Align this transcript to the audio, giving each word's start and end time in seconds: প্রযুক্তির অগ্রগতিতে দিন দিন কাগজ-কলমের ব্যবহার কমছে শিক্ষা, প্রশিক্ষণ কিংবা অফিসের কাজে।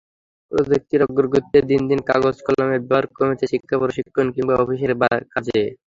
প্রযুক্তির 0.51 1.01
অগ্রগতিতে 1.03 1.59
দিন 1.69 1.81
দিন 1.89 1.99
কাগজ-কলমের 2.09 2.81
ব্যবহার 2.81 3.05
কমছে 3.17 3.45
শিক্ষা, 3.47 3.75
প্রশিক্ষণ 3.81 4.27
কিংবা 4.35 4.53
অফিসের 4.57 4.91
কাজে। 5.33 5.59